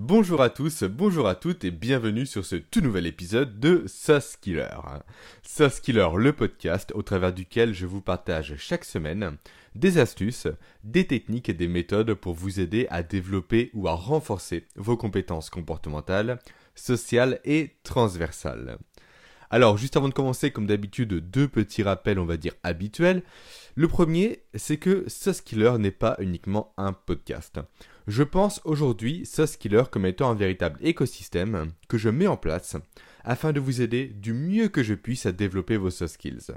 [0.00, 4.36] Bonjour à tous, bonjour à toutes et bienvenue sur ce tout nouvel épisode de Sauce
[4.36, 4.68] Killer.
[5.58, 9.38] Le podcast au travers duquel je vous partage chaque semaine
[9.74, 10.46] des astuces,
[10.84, 15.50] des techniques et des méthodes pour vous aider à développer ou à renforcer vos compétences
[15.50, 16.38] comportementales,
[16.76, 18.78] sociales et transversales.
[19.50, 23.22] Alors, juste avant de commencer, comme d'habitude, deux petits rappels, on va dire, habituels.
[23.74, 27.58] Le premier, c'est que Sauce Killer n'est pas uniquement un podcast.
[28.08, 32.74] Je pense aujourd'hui Sauce Killer comme étant un véritable écosystème que je mets en place
[33.22, 36.54] afin de vous aider du mieux que je puisse à développer vos soft skills.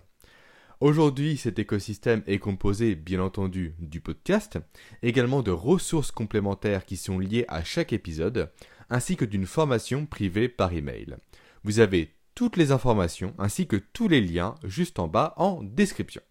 [0.80, 4.60] Aujourd'hui, cet écosystème est composé, bien entendu, du podcast,
[5.04, 8.50] également de ressources complémentaires qui sont liées à chaque épisode,
[8.90, 11.18] ainsi que d'une formation privée par email.
[11.66, 16.22] Vous avez toutes les informations ainsi que tous les liens juste en bas en description.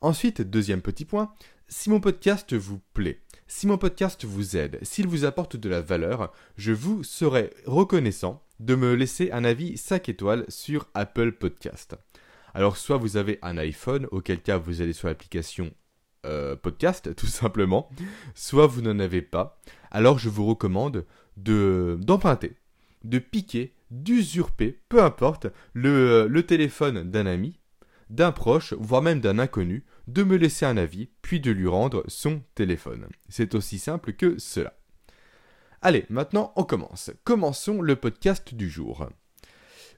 [0.00, 1.34] Ensuite, deuxième petit point,
[1.68, 5.80] si mon podcast vous plaît, si mon podcast vous aide, s'il vous apporte de la
[5.80, 11.96] valeur, je vous serai reconnaissant de me laisser un avis 5 étoiles sur Apple Podcast.
[12.54, 15.72] Alors soit vous avez un iPhone, auquel cas vous allez sur l'application
[16.24, 17.88] euh, podcast tout simplement,
[18.34, 21.04] soit vous n'en avez pas, alors je vous recommande
[21.36, 22.56] de d'emprunter,
[23.04, 27.60] de piquer, d'usurper, peu importe, le, le téléphone d'un ami,
[28.10, 32.04] d'un proche, voire même d'un inconnu, de me laisser un avis, puis de lui rendre
[32.08, 33.08] son téléphone.
[33.28, 34.78] C'est aussi simple que cela.
[35.82, 37.10] Allez, maintenant on commence.
[37.24, 39.08] Commençons le podcast du jour.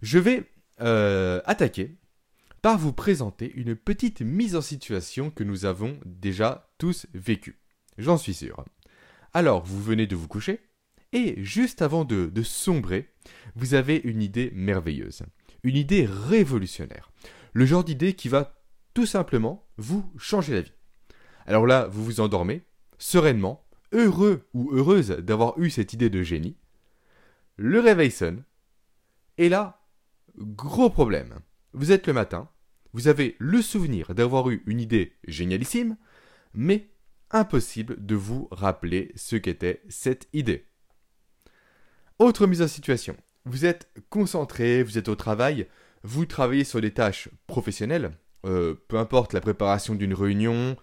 [0.03, 0.45] Je vais
[0.81, 1.97] euh, attaquer
[2.63, 7.61] par vous présenter une petite mise en situation que nous avons déjà tous vécue.
[7.99, 8.65] J'en suis sûr.
[9.33, 10.61] Alors, vous venez de vous coucher,
[11.13, 13.09] et juste avant de, de sombrer,
[13.55, 15.23] vous avez une idée merveilleuse,
[15.63, 17.11] une idée révolutionnaire,
[17.59, 18.63] le genre d'idée qui va
[18.95, 20.73] tout simplement vous changer la vie.
[21.45, 22.63] Alors là, vous vous endormez,
[22.99, 26.57] sereinement, heureux ou heureuse d'avoir eu cette idée de génie.
[27.57, 28.45] Le réveil sonne.
[29.39, 29.85] Et là,
[30.37, 31.41] gros problème.
[31.73, 32.49] Vous êtes le matin,
[32.93, 35.97] vous avez le souvenir d'avoir eu une idée génialissime,
[36.55, 36.91] mais
[37.33, 40.65] impossible de vous rappeler ce qu'était cette idée.
[42.21, 43.17] Autre mise en situation.
[43.47, 45.67] Vous êtes concentré, vous êtes au travail,
[46.03, 48.13] vous travaillez sur des tâches professionnelles,
[48.47, 50.77] euh, peu importe la préparation d'une réunion,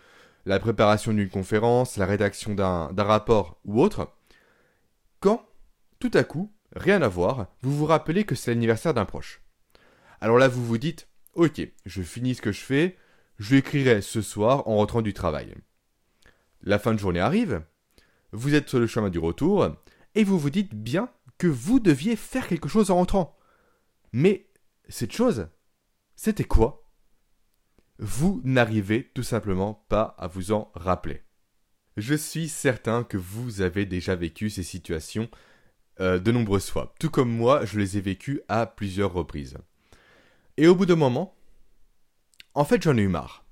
[0.46, 4.14] la préparation d'une conférence, la rédaction d'un rapport ou autre,
[5.20, 5.48] quand,
[6.00, 9.42] tout à coup, rien à voir, vous vous rappelez que c'est l'anniversaire d'un proche.
[10.22, 12.98] Alors là, vous vous dites, ok, je finis ce que je fais,
[13.40, 15.56] je l'écrirai ce soir en rentrant du travail.
[16.62, 17.64] La fin de journée arrive,
[18.32, 19.70] vous êtes sur le chemin du retour,
[20.14, 23.38] et vous vous dites bien que vous deviez faire quelque chose en rentrant.
[24.14, 24.48] Mais
[24.90, 25.48] cette chose,
[26.16, 26.90] c'était quoi?
[27.98, 31.24] Vous n'arrivez tout simplement pas à vous en rappeler.
[31.98, 35.30] Je suis certain que vous avez déjà vécu ces situations
[36.02, 36.94] euh, de nombreuses fois.
[37.00, 39.58] Tout comme moi, je les ai vécues à plusieurs reprises.
[40.58, 41.36] Et au bout d'un moment,
[42.54, 43.46] en fait, j'en ai eu marre.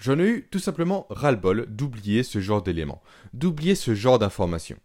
[0.00, 3.02] J'en ai eu tout simplement ras-le-bol d'oublier ce genre d'éléments,
[3.32, 4.78] d'oublier ce genre d'informations.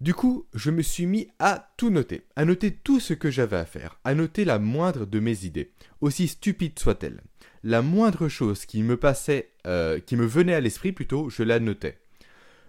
[0.00, 3.56] Du coup, je me suis mis à tout noter, à noter tout ce que j'avais
[3.56, 7.22] à faire, à noter la moindre de mes idées, aussi stupide soit-elle
[7.64, 11.58] la moindre chose qui me passait, euh, qui me venait à l'esprit plutôt, je la
[11.58, 11.98] notais.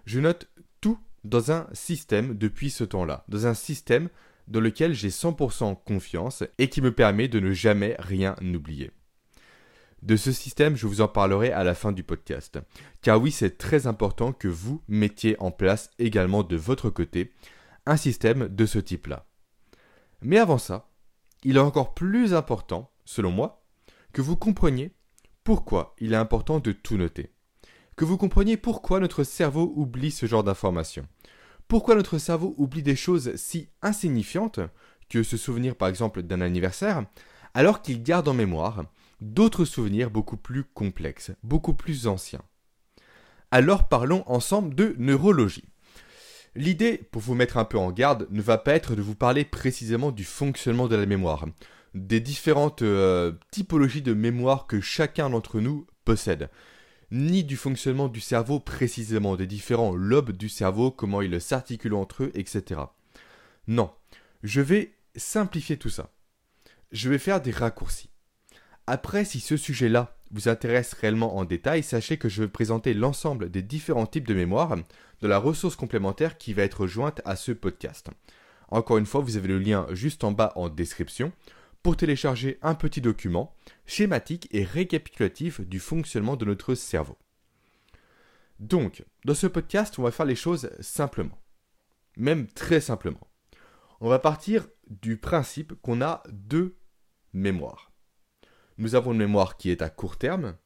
[0.06, 0.48] Je note
[0.80, 4.08] tout dans un système depuis ce temps-là, dans un système
[4.48, 8.90] dans lequel j'ai 100% confiance et qui me permet de ne jamais rien oublier.
[10.06, 12.60] De ce système, je vous en parlerai à la fin du podcast.
[13.02, 17.32] Car oui, c'est très important que vous mettiez en place également de votre côté
[17.86, 19.26] un système de ce type-là.
[20.22, 20.90] Mais avant ça,
[21.42, 23.64] il est encore plus important, selon moi,
[24.12, 24.92] que vous compreniez
[25.42, 27.32] pourquoi il est important de tout noter.
[27.96, 31.08] Que vous compreniez pourquoi notre cerveau oublie ce genre d'informations.
[31.66, 34.60] Pourquoi notre cerveau oublie des choses si insignifiantes
[35.08, 37.04] que se souvenir par exemple d'un anniversaire,
[37.54, 38.84] alors qu'il garde en mémoire
[39.20, 42.42] d'autres souvenirs beaucoup plus complexes, beaucoup plus anciens.
[43.50, 45.64] Alors parlons ensemble de neurologie.
[46.54, 49.44] L'idée, pour vous mettre un peu en garde, ne va pas être de vous parler
[49.44, 51.46] précisément du fonctionnement de la mémoire,
[51.94, 56.48] des différentes euh, typologies de mémoire que chacun d'entre nous possède,
[57.10, 62.24] ni du fonctionnement du cerveau précisément, des différents lobes du cerveau, comment ils s'articulent entre
[62.24, 62.80] eux, etc.
[63.68, 63.90] Non,
[64.42, 66.10] je vais simplifier tout ça.
[66.90, 68.10] Je vais faire des raccourcis.
[68.86, 73.50] Après, si ce sujet-là vous intéresse réellement en détail, sachez que je vais présenter l'ensemble
[73.50, 74.76] des différents types de mémoire
[75.20, 78.10] de la ressource complémentaire qui va être jointe à ce podcast.
[78.68, 81.32] Encore une fois, vous avez le lien juste en bas en description
[81.82, 83.54] pour télécharger un petit document
[83.86, 87.16] schématique et récapitulatif du fonctionnement de notre cerveau.
[88.58, 91.38] Donc, dans ce podcast, on va faire les choses simplement.
[92.16, 93.28] même très simplement.
[94.00, 96.76] On va partir du principe qu'on a deux
[97.32, 97.92] mémoires.
[98.78, 100.56] Nous avons une mémoire qui est à court terme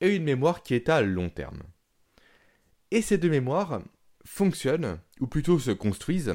[0.00, 1.62] et une mémoire qui est à long terme.
[2.90, 3.80] Et ces deux mémoires
[4.24, 6.34] fonctionnent, ou plutôt se construisent,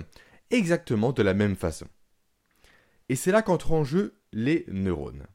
[0.49, 1.87] exactement de la même façon.
[3.09, 5.27] Et c'est là qu'entrent en jeu les neurones.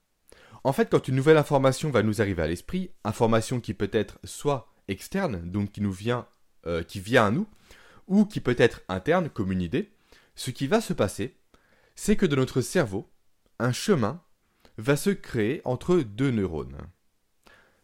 [0.64, 4.18] En fait, quand une nouvelle information va nous arriver à l'esprit, information qui peut être
[4.24, 6.26] soit externe, donc qui vient,
[6.66, 7.46] euh, vient à nous,
[8.08, 9.92] ou qui peut être interne, comme une idée,
[10.34, 11.36] ce qui va se passer,
[11.94, 13.10] c'est que de notre cerveau,
[13.58, 14.22] un chemin
[14.78, 16.78] va se créer entre deux neurones.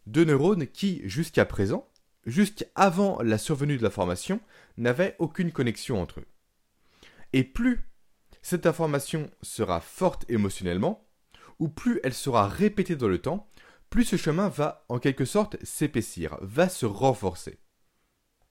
[0.07, 1.89] Deux neurones qui, jusqu'à présent,
[2.27, 4.41] jusqu'avant la survenue de l'information,
[4.77, 6.27] n'avaient aucune connexion entre eux.
[7.33, 7.89] Et plus
[8.43, 11.09] cette information sera forte émotionnellement,
[11.61, 13.49] ou plus elle sera répétée dans le temps,
[13.89, 17.61] plus ce chemin va en quelque sorte s'épaissir, va se renforcer.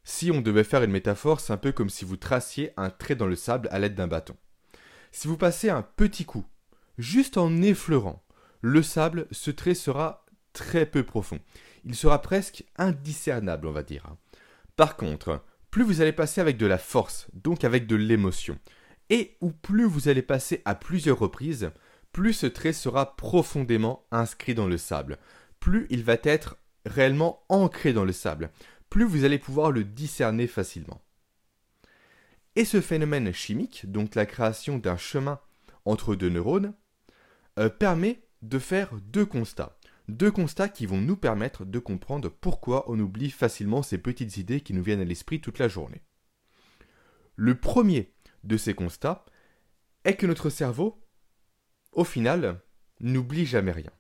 [0.04, 3.16] Si on devait faire une métaphore, c'est un peu comme si vous traciez un trait
[3.16, 4.36] dans le sable à l'aide d'un bâton.
[5.12, 6.46] Si vous passez un petit coup,
[6.98, 8.24] juste en effleurant
[8.62, 11.40] le sable, ce trait sera très peu profond.
[11.84, 14.16] Il sera presque indiscernable, on va dire.
[14.76, 18.60] Par contre, plus vous allez passer avec de la force, donc avec de l'émotion,
[19.10, 21.72] et ou plus vous allez passer à plusieurs reprises,
[22.12, 25.18] plus ce trait sera profondément inscrit dans le sable,
[25.60, 28.52] plus il va être réellement ancré dans le sable,
[28.90, 31.02] plus vous allez pouvoir le discerner facilement.
[32.56, 35.40] Et ce phénomène chimique, donc la création d'un chemin
[35.86, 36.74] entre deux neurones,
[37.60, 39.78] euh, permet de faire deux constats.
[40.08, 44.62] Deux constats qui vont nous permettre de comprendre pourquoi on oublie facilement ces petites idées
[44.62, 46.02] qui nous viennent à l'esprit toute la journée.
[47.36, 49.26] Le premier de ces constats
[50.04, 51.02] est que notre cerveau
[51.94, 52.62] au final,
[53.00, 53.92] n'oublie jamais rien.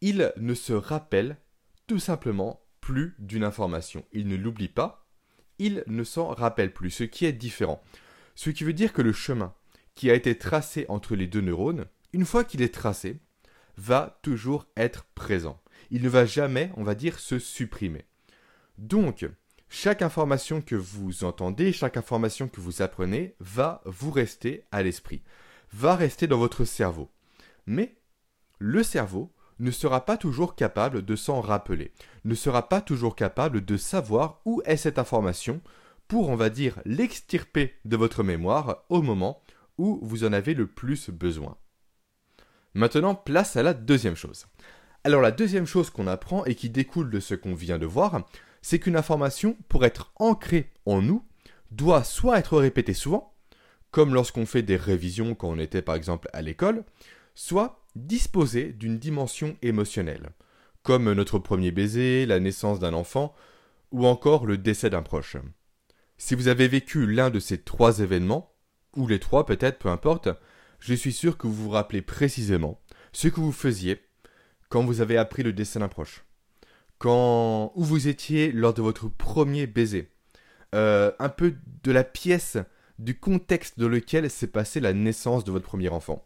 [0.00, 1.36] Il ne se rappelle
[1.86, 4.04] tout simplement plus d'une information.
[4.12, 5.06] Il ne l'oublie pas,
[5.58, 7.82] il ne s'en rappelle plus, ce qui est différent.
[8.34, 9.54] Ce qui veut dire que le chemin
[9.94, 13.18] qui a été tracé entre les deux neurones, une fois qu'il est tracé,
[13.76, 15.60] va toujours être présent.
[15.90, 18.04] Il ne va jamais, on va dire, se supprimer.
[18.78, 19.26] Donc,
[19.68, 25.22] chaque information que vous entendez, chaque information que vous apprenez va vous rester à l'esprit
[25.72, 27.10] va rester dans votre cerveau.
[27.66, 27.96] Mais
[28.58, 31.92] le cerveau ne sera pas toujours capable de s'en rappeler,
[32.24, 35.60] ne sera pas toujours capable de savoir où est cette information
[36.08, 39.42] pour, on va dire, l'extirper de votre mémoire au moment
[39.78, 41.56] où vous en avez le plus besoin.
[42.74, 44.46] Maintenant, place à la deuxième chose.
[45.02, 48.26] Alors la deuxième chose qu'on apprend et qui découle de ce qu'on vient de voir,
[48.62, 51.24] c'est qu'une information, pour être ancrée en nous,
[51.70, 53.34] doit soit être répétée souvent,
[53.90, 56.84] comme lorsqu'on fait des révisions quand on était par exemple à l'école,
[57.34, 60.30] soit disposer d'une dimension émotionnelle,
[60.82, 63.34] comme notre premier baiser, la naissance d'un enfant,
[63.92, 65.36] ou encore le décès d'un proche.
[66.18, 68.54] Si vous avez vécu l'un de ces trois événements,
[68.94, 70.28] ou les trois peut-être, peu importe,
[70.80, 72.80] je suis sûr que vous vous rappelez précisément
[73.12, 74.00] ce que vous faisiez
[74.68, 76.24] quand vous avez appris le décès d'un proche,
[76.98, 80.10] quand où vous étiez lors de votre premier baiser,
[80.74, 82.56] euh, un peu de la pièce
[82.98, 86.24] du contexte dans lequel s'est passée la naissance de votre premier enfant.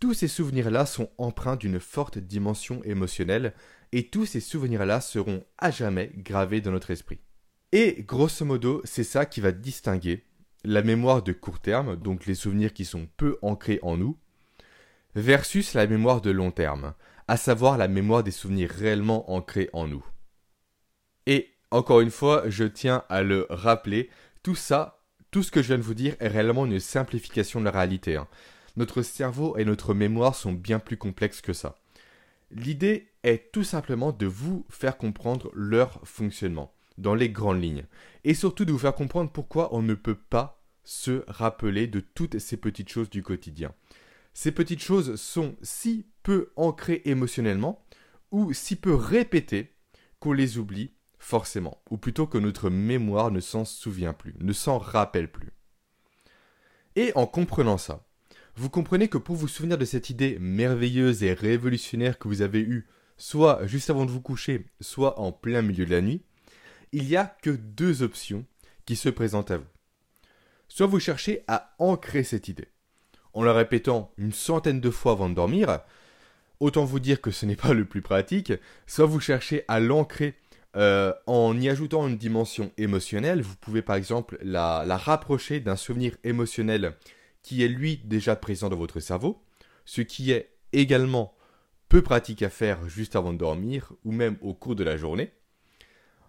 [0.00, 3.52] Tous ces souvenirs-là sont empreints d'une forte dimension émotionnelle
[3.92, 7.18] et tous ces souvenirs-là seront à jamais gravés dans notre esprit.
[7.72, 10.24] Et grosso modo, c'est ça qui va distinguer
[10.68, 14.18] la mémoire de court terme, donc les souvenirs qui sont peu ancrés en nous,
[15.14, 16.92] versus la mémoire de long terme,
[17.26, 20.04] à savoir la mémoire des souvenirs réellement ancrés en nous.
[21.26, 24.10] Et encore une fois, je tiens à le rappeler,
[24.42, 24.98] tout ça
[25.30, 28.16] tout ce que je viens de vous dire est réellement une simplification de la réalité.
[28.16, 28.28] Hein.
[28.76, 31.76] Notre cerveau et notre mémoire sont bien plus complexes que ça.
[32.50, 37.84] L'idée est tout simplement de vous faire comprendre leur fonctionnement dans les grandes lignes.
[38.24, 40.57] Et surtout de vous faire comprendre pourquoi on ne peut pas
[40.88, 43.74] se rappeler de toutes ces petites choses du quotidien.
[44.32, 47.84] Ces petites choses sont si peu ancrées émotionnellement
[48.30, 49.74] ou si peu répétées
[50.18, 54.78] qu'on les oublie forcément, ou plutôt que notre mémoire ne s'en souvient plus, ne s'en
[54.78, 55.52] rappelle plus.
[56.96, 58.08] Et en comprenant ça,
[58.56, 62.60] vous comprenez que pour vous souvenir de cette idée merveilleuse et révolutionnaire que vous avez
[62.60, 66.22] eue, soit juste avant de vous coucher, soit en plein milieu de la nuit,
[66.92, 68.46] il n'y a que deux options
[68.86, 69.77] qui se présentent à vous.
[70.68, 72.68] Soit vous cherchez à ancrer cette idée,
[73.32, 75.80] en la répétant une centaine de fois avant de dormir,
[76.60, 78.52] autant vous dire que ce n'est pas le plus pratique,
[78.86, 80.34] soit vous cherchez à l'ancrer
[80.76, 86.16] euh, en y ajoutant une dimension émotionnelle, vous pouvez par exemple la, rapprocher d'un souvenir
[86.24, 86.94] émotionnel
[87.42, 89.42] qui est lui déjà présent dans votre cerveau,
[89.86, 91.34] ce qui est également
[91.88, 95.32] peu pratique à faire juste avant de dormir ou même au cours de la journée.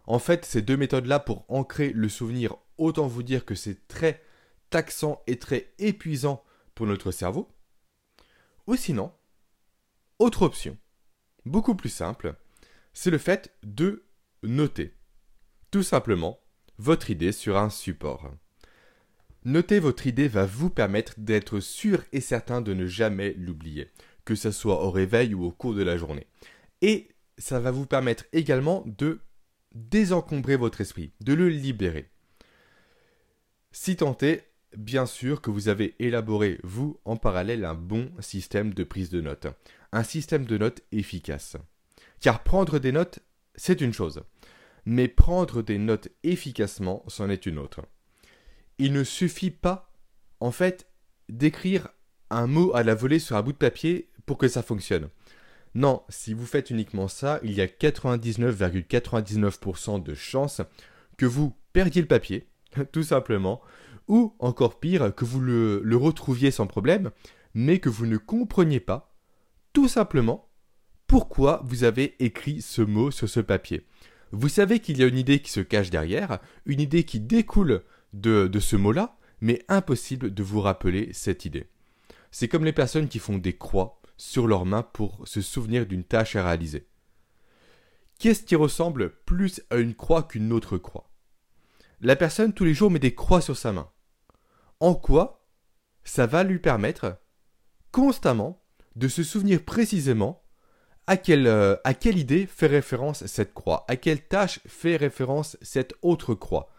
[0.08, 4.22] En fait, ces deux méthodes-là pour ancrer le souvenir, autant vous dire que c'est très
[4.70, 6.44] taxant et très épuisant
[6.76, 7.50] pour notre cerveau.
[8.68, 9.12] Ou sinon,
[10.20, 10.78] autre option,
[11.46, 12.36] beaucoup plus simple,
[12.94, 14.06] c'est le fait de
[14.44, 14.96] noter
[15.72, 16.40] tout simplement
[16.78, 18.32] votre idée sur un support.
[19.46, 23.90] Noter votre idée va vous permettre d'être sûr et certain de ne jamais l'oublier,
[24.26, 26.28] que ce soit au réveil ou au cours de la journée.
[26.82, 29.22] Et ça va vous permettre également de
[29.74, 32.10] désencombrer votre esprit, de le libérer.
[33.72, 38.84] Si est, bien sûr que vous avez élaboré, vous, en parallèle, un bon système de
[38.84, 39.48] prise de notes.
[39.92, 41.58] Un système de notes efficace.
[42.20, 43.20] Car prendre des notes,
[43.56, 44.22] c'est une chose.
[44.86, 47.82] Mais prendre des notes efficacement, c'en est une autre.
[48.78, 49.92] Il ne suffit pas,
[50.40, 50.88] en fait,
[51.28, 51.90] d'écrire
[52.30, 55.10] un mot à la volée sur un bout de papier pour que ça fonctionne.
[55.76, 60.62] Non, si vous faites uniquement ça, il y a 99,99% de chances
[61.18, 62.48] que vous perdiez le papier,
[62.92, 63.62] tout simplement,
[64.10, 67.12] ou encore pire, que vous le, retrouviez sans problème,
[67.54, 69.16] mais que vous ne compreniez pas,
[69.72, 70.50] tout simplement,
[71.08, 73.86] pourquoi vous avez écrit ce mot sur ce papier.
[74.32, 77.84] Vous savez qu'il y a une idée qui se cache derrière, une idée qui découle
[78.14, 81.68] de, de ce mot-là, mais impossible de vous rappeler cette idée.
[82.32, 86.04] C'est comme les personnes qui font des croix sur leurs mains pour se souvenir d'une
[86.04, 86.88] tâche à réaliser.
[88.20, 91.10] Qu'est-ce qui ressemble plus à une croix qu'une autre croix?
[92.02, 93.90] La personne tous les jours met des croix sur sa main.
[94.80, 95.46] En quoi
[96.04, 97.18] ça va lui permettre
[97.92, 98.64] constamment
[98.96, 100.42] de se souvenir précisément
[101.08, 105.58] à quelle, euh, à quelle idée fait référence cette croix, à quelle tâche fait référence
[105.62, 106.72] cette autre croix.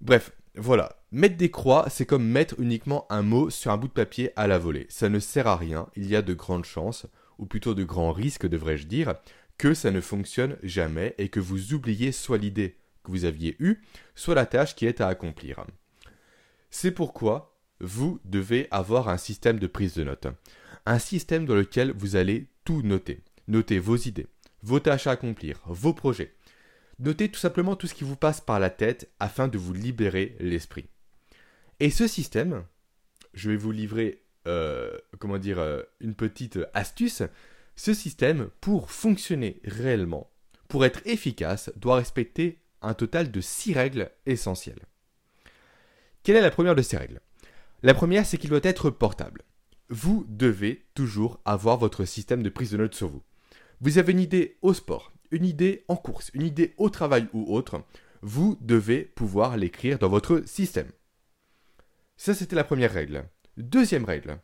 [0.00, 3.92] Bref, voilà, mettre des croix, c'est comme mettre uniquement un mot sur un bout de
[3.92, 4.86] papier à la volée.
[4.88, 7.06] Ça ne sert à rien, il y a de grandes chances,
[7.38, 9.14] ou plutôt de grands risques devrais-je dire,
[9.58, 13.80] que ça ne fonctionne jamais et que vous oubliez soit l'idée que vous aviez eue,
[14.14, 15.64] soit la tâche qui est à accomplir.
[16.70, 20.28] C'est pourquoi vous devez avoir un système de prise de notes.
[20.86, 23.22] Un système dans lequel vous allez tout noter.
[23.48, 24.28] Notez vos idées,
[24.62, 26.34] vos tâches à accomplir, vos projets,
[27.00, 30.36] Notez tout simplement tout ce qui vous passe par la tête afin de vous libérer
[30.38, 30.86] l'esprit.
[31.80, 32.64] Et ce système,
[33.32, 37.22] je vais vous livrer, euh, comment dire, euh, une petite astuce.
[37.74, 40.30] Ce système, pour fonctionner réellement,
[40.68, 44.84] pour être efficace, doit respecter un total de six règles essentielles.
[46.22, 47.20] Quelle est la première de ces règles?
[47.82, 49.42] La première, c'est qu'il doit être portable.
[49.88, 53.22] Vous devez toujours avoir votre système de prise de notes sur vous.
[53.80, 57.54] Vous avez une idée au sport, une idée en course, une idée au travail ou
[57.54, 57.82] autre,
[58.22, 60.90] vous devez pouvoir l'écrire dans votre système.
[62.18, 63.24] Ça, c'était la première règle.
[63.56, 64.38] Deuxième règle,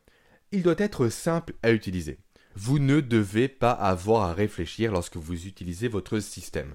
[0.52, 2.18] il doit être simple à utiliser.
[2.54, 6.75] Vous ne devez pas avoir à réfléchir lorsque vous utilisez votre système.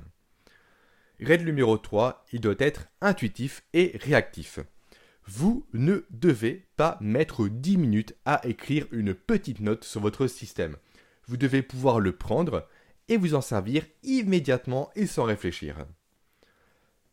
[1.19, 4.59] Règle numéro 3, il doit être intuitif et réactif.
[5.25, 10.77] Vous ne devez pas mettre 10 minutes à écrire une petite note sur votre système.
[11.27, 12.67] Vous devez pouvoir le prendre
[13.07, 15.85] et vous en servir immédiatement et sans réfléchir.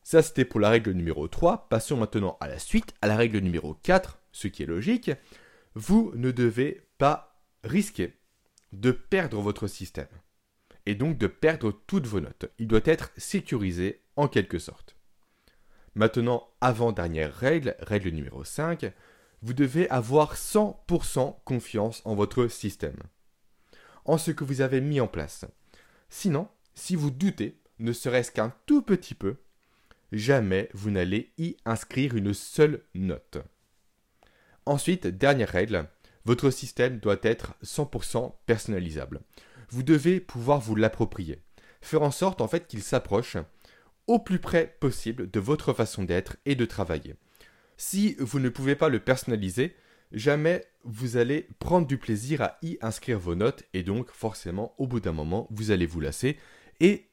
[0.02, 1.68] Ça c'était pour la règle numéro 3.
[1.68, 5.10] Passons maintenant à la suite, à la règle numéro 4, ce qui est logique.
[5.74, 8.14] Vous ne devez pas risquer
[8.72, 10.08] de perdre votre système
[10.86, 12.46] et donc de perdre toutes vos notes.
[12.58, 14.97] Il doit être sécurisé en quelque sorte.
[15.94, 18.92] Maintenant, avant-dernière règle, règle numéro 5,
[19.42, 22.98] vous devez avoir 100% confiance en votre système,
[24.04, 25.44] en ce que vous avez mis en place.
[26.08, 29.36] Sinon, si vous doutez, ne serait-ce qu'un tout petit peu,
[30.12, 33.38] jamais vous n'allez y inscrire une seule note.
[34.66, 35.88] Ensuite, dernière règle,
[36.24, 39.20] votre système doit être 100% personnalisable.
[39.70, 41.42] Vous devez pouvoir vous l'approprier,
[41.80, 43.36] faire en sorte en fait qu'il s'approche
[44.08, 47.14] au plus près possible de votre façon d'être et de travailler.
[47.76, 49.76] Si vous ne pouvez pas le personnaliser,
[50.10, 54.86] jamais vous allez prendre du plaisir à y inscrire vos notes et donc forcément au
[54.86, 56.38] bout d'un moment vous allez vous lasser
[56.80, 57.10] et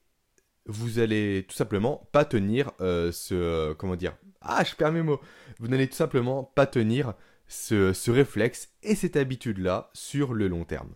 [0.66, 5.20] vous allez tout simplement pas tenir euh, ce comment dire ah je perds mes mots
[5.60, 7.14] vous n'allez tout simplement pas tenir
[7.48, 10.94] ce, ce réflexe et cette habitude là sur le long terme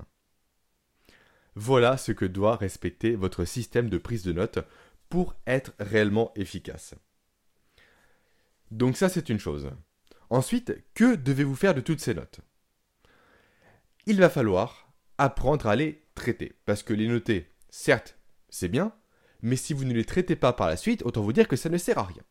[1.56, 4.60] voilà ce que doit respecter votre système de prise de notes
[5.10, 6.96] pour être réellement efficace
[8.72, 9.72] donc ça c'est une chose
[10.30, 12.42] Ensuite, que devez-vous faire de toutes ces notes?
[14.06, 16.54] Il va falloir apprendre à les traiter.
[16.66, 18.18] Parce que les noter, certes,
[18.50, 18.94] c'est bien,
[19.42, 21.70] mais si vous ne les traitez pas par la suite, autant vous dire que ça
[21.70, 22.24] ne sert à rien.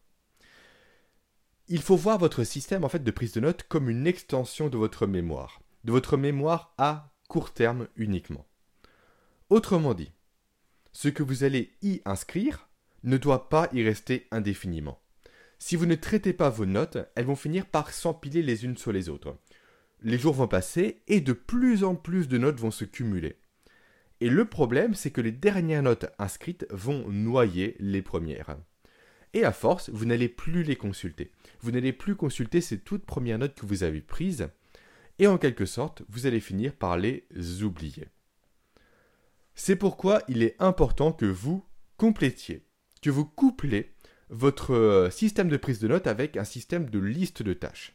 [1.66, 4.78] Il faut voir votre système en fait de prise de notes comme une extension de
[4.78, 8.47] votre mémoire, de votre mémoire à court terme uniquement.
[9.50, 10.12] Autrement dit,
[10.92, 12.67] ce que vous allez y inscrire
[13.05, 15.00] ne doit pas y rester indéfiniment.
[15.59, 18.93] Si vous ne traitez pas vos notes, elles vont finir par s'empiler les unes sur
[18.93, 19.37] les autres.
[20.02, 23.37] Les jours vont passer et de plus en plus de notes vont se cumuler.
[24.21, 28.57] Et le problème, c'est que les dernières notes inscrites vont noyer les premières.
[29.35, 31.33] Et à force, vous n'allez plus les consulter.
[31.61, 34.49] Vous n'allez plus consulter ces toutes premières notes que vous avez prises.
[35.19, 37.26] Et en quelque sorte, vous allez finir par les
[37.62, 38.09] oublier.
[39.55, 41.64] C'est pourquoi il est important que vous
[41.97, 42.64] complétiez,
[43.00, 43.93] que vous couplez
[44.31, 47.95] votre euh, système de prise de notes avec un système de liste de tâches.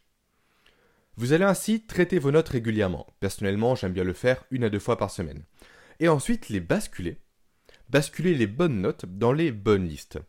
[1.16, 3.08] Vous allez ainsi traiter vos notes régulièrement.
[3.20, 5.44] Personnellement, j'aime bien le faire une à deux fois par semaine.
[6.00, 7.18] Et ensuite les basculer.
[7.90, 10.20] Basculer les bonnes notes dans les bonnes listes.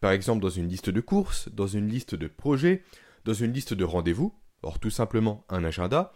[0.00, 2.82] Par exemple dans une liste de courses, dans une liste de projets,
[3.24, 6.12] dans une liste de rendez-vous, or tout simplement un agenda,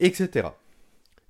[0.00, 0.48] etc.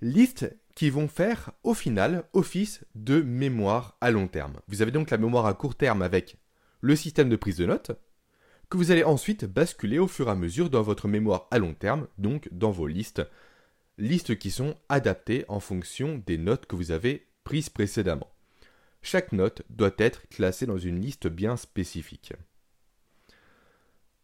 [0.01, 4.61] Listes qui vont faire au final office de mémoire à long terme.
[4.69, 6.37] Vous avez donc la mémoire à court terme avec
[6.83, 7.91] le système de prise de notes,
[8.71, 11.75] que vous allez ensuite basculer au fur et à mesure dans votre mémoire à long
[11.75, 13.23] terme, donc dans vos listes,
[13.99, 18.31] listes qui sont adaptées en fonction des notes que vous avez prises précédemment.
[19.03, 22.35] Chaque note doit être classée dans une liste bien spécifique.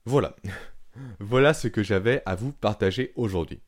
[0.05, 0.37] Voilà.
[1.19, 3.61] voilà ce que j'avais à vous partager aujourd'hui.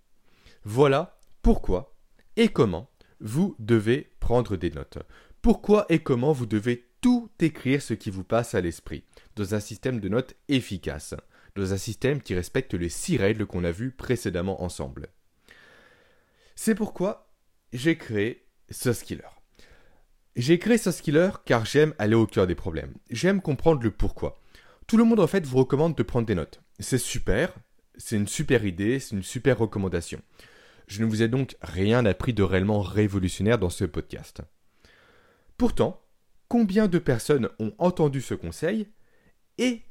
[0.62, 1.95] Voilà pourquoi
[2.36, 2.90] et comment
[3.20, 4.98] vous devez prendre des notes?
[5.42, 9.04] Pourquoi et comment vous devez tout écrire ce qui vous passe à l'esprit,
[9.36, 11.14] dans un système de notes efficace,
[11.54, 15.08] dans un système qui respecte les six règles qu'on a vues précédemment ensemble.
[16.54, 17.30] C'est pourquoi
[17.72, 19.22] j'ai créé ce skiller.
[20.34, 22.94] J'ai créé ce skiller car j'aime aller au cœur des problèmes.
[23.10, 24.40] J'aime comprendre le pourquoi.
[24.86, 26.60] Tout le monde en fait vous recommande de prendre des notes.
[26.78, 27.54] C'est super,
[27.96, 30.20] c'est une super idée, c'est une super recommandation.
[30.86, 34.42] Je ne vous ai donc rien appris de réellement révolutionnaire dans ce podcast.
[35.56, 36.02] Pourtant,
[36.48, 38.88] combien de personnes ont entendu ce conseil
[39.58, 39.82] et,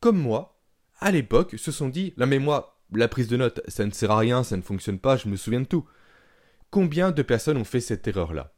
[0.00, 0.62] comme moi,
[0.98, 4.10] à l'époque, se sont dit La mais moi, la prise de notes, ça ne sert
[4.10, 5.86] à rien, ça ne fonctionne pas, je me souviens de tout.
[6.70, 8.54] Combien de personnes ont fait cette erreur-là?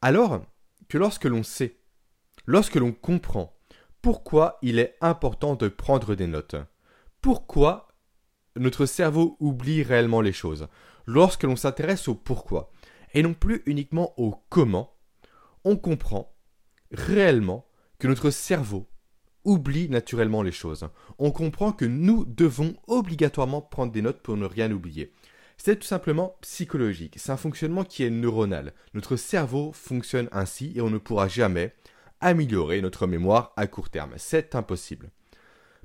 [0.00, 0.44] Alors
[0.88, 1.78] que lorsque l'on sait,
[2.46, 3.56] lorsque l'on comprend
[4.00, 6.56] pourquoi il est important de prendre des notes,
[7.20, 7.91] pourquoi
[8.56, 10.68] notre cerveau oublie réellement les choses,
[11.06, 12.70] lorsque l'on s'intéresse au pourquoi,
[13.14, 14.94] et non plus uniquement au comment,
[15.64, 16.34] on comprend
[16.92, 17.66] réellement
[17.98, 18.88] que notre cerveau
[19.44, 20.88] oublie naturellement les choses.
[21.18, 25.12] On comprend que nous devons obligatoirement prendre des notes pour ne rien oublier.
[25.56, 28.72] C'est tout simplement psychologique, c'est un fonctionnement qui est neuronal.
[28.94, 31.74] Notre cerveau fonctionne ainsi et on ne pourra jamais
[32.20, 34.14] améliorer notre mémoire à court terme.
[34.16, 35.10] C'est impossible.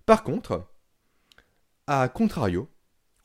[0.06, 0.67] Par contre,
[1.88, 2.69] à contrario,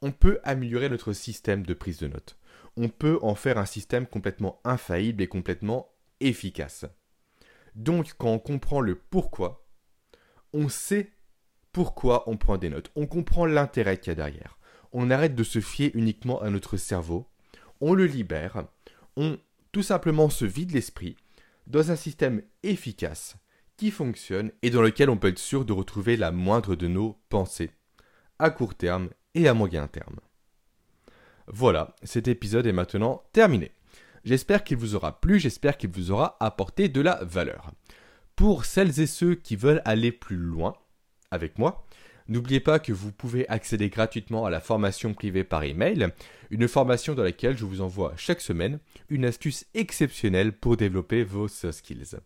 [0.01, 2.39] on peut améliorer notre système de prise de notes.
[2.77, 6.87] On peut en faire un système complètement infaillible et complètement efficace.
[7.75, 9.67] Donc quand on comprend le pourquoi,
[10.53, 11.13] on sait
[11.73, 12.91] pourquoi on prend des notes.
[12.97, 14.59] On comprend l'intérêt qu'il y a derrière.
[14.93, 17.29] On arrête de se fier uniquement à notre cerveau.
[17.81, 18.65] On le libère.
[19.17, 19.39] On
[19.73, 21.17] tout simplement se vide l'esprit
[21.67, 23.37] dans un système efficace
[23.77, 27.19] qui fonctionne et dans lequel on peut être sûr de retrouver la moindre de nos
[27.31, 27.71] pensées,
[28.43, 30.17] à court terme et à moyen terme.
[31.47, 33.71] Voilà, cet épisode est maintenant terminé.
[34.25, 37.71] J'espère qu'il vous aura plu, j'espère qu'il vous aura apporté de la valeur.
[38.35, 40.75] Pour celles et ceux qui veulent aller plus loin
[41.31, 41.87] avec moi,
[42.27, 46.09] n'oubliez pas que vous pouvez accéder gratuitement à la formation privée par email,
[46.51, 51.47] une formation dans laquelle je vous envoie chaque semaine une astuce exceptionnelle pour développer vos
[51.47, 52.17] skills.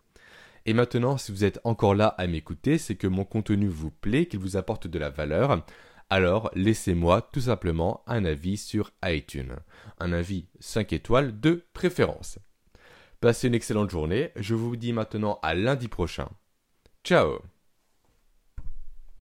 [0.65, 4.27] Et maintenant, si vous êtes encore là à m'écouter, c'est que mon contenu vous plaît,
[4.27, 5.65] qu'il vous apporte de la valeur
[6.09, 9.57] alors laissez-moi tout simplement un avis sur iTunes.
[9.99, 12.39] Un avis 5 étoiles de préférence.
[13.21, 16.29] Passez une excellente journée, je vous dis maintenant à lundi prochain.
[17.03, 17.41] Ciao